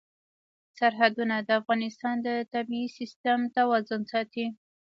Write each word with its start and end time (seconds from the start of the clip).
سرحدونه 0.77 1.35
د 1.41 1.49
افغانستان 1.61 2.15
د 2.25 2.27
طبعي 2.53 2.85
سیسټم 2.97 3.39
توازن 3.57 4.01
ساتي. 4.11 4.45